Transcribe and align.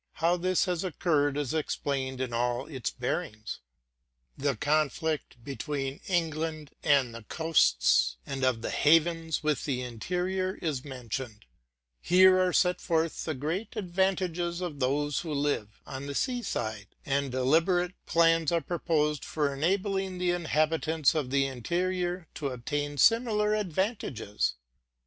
How 0.13 0.35
this 0.35 0.65
has 0.65 0.83
occurred, 0.83 1.37
is 1.37 1.53
explained 1.53 2.19
in 2.21 2.33
all 2.33 2.65
its 2.65 2.89
bearings. 2.89 3.59
The 4.35 4.55
conflict 4.55 5.43
between 5.43 5.99
England 6.07 6.71
and 6.81 7.13
the 7.13 7.21
coasts, 7.25 8.17
and 8.25 8.43
of 8.43 8.63
the 8.63 8.71
havens 8.71 9.43
with 9.43 9.65
the 9.65 9.83
interior, 9.83 10.55
is 10.59 10.83
men 10.83 11.09
tioned: 11.09 11.41
here 12.01 12.39
are 12.39 12.51
set 12.51 12.81
forth 12.81 13.25
the 13.25 13.35
great 13.35 13.75
advantages 13.75 14.59
of 14.59 14.79
those 14.79 15.19
who 15.19 15.31
live 15.31 15.79
on 15.85 16.07
the 16.07 16.15
seaside, 16.15 16.87
and 17.05 17.31
deliberate 17.31 17.93
plans 18.07 18.51
are 18.51 18.59
proposed 18.59 19.23
for 19.23 19.53
enabling 19.53 20.17
the 20.17 20.31
inhabitants 20.31 21.13
of 21.13 21.29
the 21.29 21.45
interior 21.45 22.25
to 22.33 22.47
obtain 22.49 22.97
similar 22.97 23.53
ad 23.53 23.71
vantages. 23.71 24.55